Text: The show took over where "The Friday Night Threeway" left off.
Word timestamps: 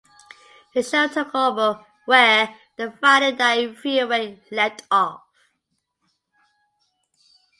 The 0.73 0.81
show 0.81 1.07
took 1.09 1.35
over 1.35 1.85
where 2.05 2.55
"The 2.75 2.89
Friday 2.91 3.33
Night 3.35 3.75
Threeway" 3.75 4.39
left 4.51 4.81
off. 4.89 5.21